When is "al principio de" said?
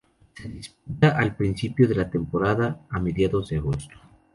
1.15-1.93